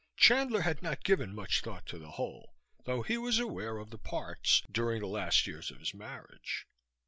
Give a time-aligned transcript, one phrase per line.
[0.17, 2.55] Chandler had not given much thought to the whole,
[2.85, 6.65] though he was aware of the parts, during the last years of his marriage.